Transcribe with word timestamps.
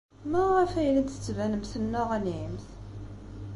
Maɣef 0.31 0.71
ay 0.75 0.89
la 0.91 1.01
d-tettbanemt 1.05 1.69
tenneɣnimt? 1.73 2.65